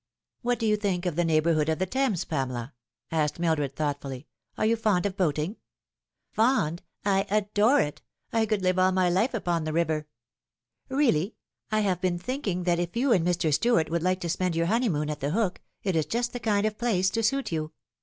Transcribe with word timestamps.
"What 0.41 0.57
do 0.57 0.65
you 0.65 0.77
think 0.77 1.05
of 1.05 1.15
the 1.15 1.23
neighbourhood 1.23 1.69
of 1.69 1.77
the 1.77 1.85
Thames, 1.85 2.25
Pamela?" 2.25 2.73
asked 3.11 3.37
Mildred 3.37 3.75
thoughtfully." 3.75 4.25
Are 4.57 4.65
you 4.65 4.75
fond 4.75 5.05
of 5.05 5.15
boating?"" 5.15 5.57
Fond 6.31 6.81
I 7.05 7.27
I 7.29 7.37
adore 7.37 7.79
it. 7.79 8.01
I 8.33 8.47
could 8.47 8.63
live 8.63 8.79
all 8.79 8.91
my 8.91 9.11
life 9.11 9.35
upon 9.35 9.63
the 9.63 9.73
river."" 9.73 10.07
Really! 10.89 11.35
I 11.71 11.81
have 11.81 12.01
been 12.01 12.17
thinking 12.17 12.63
that 12.63 12.79
if 12.79 12.97
you 12.97 13.11
and 13.13 13.23
Mr. 13.27 13.53
Stuart 13.53 13.91
would 13.91 14.01
like 14.01 14.21
to 14.21 14.29
spend 14.29 14.55
your 14.55 14.65
honeymoon 14.65 15.07
at 15.11 15.19
The 15.19 15.29
Hook 15.29 15.61
it 15.83 15.95
is 15.95 16.07
just 16.07 16.33
the 16.33 16.39
kind 16.39 16.65
of 16.65 16.79
place 16.79 17.11
to 17.11 17.21
suit 17.21 17.51
you. 17.51 17.71